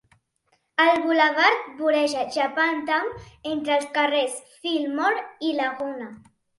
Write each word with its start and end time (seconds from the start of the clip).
El 0.85 1.01
bulevard 1.03 1.67
voreja 1.83 2.25
Japantown 2.37 3.05
entre 3.53 3.79
els 3.79 3.89
carrers 4.01 4.43
Fillmore 4.59 5.27
i 5.51 5.57
Laguna. 5.65 6.15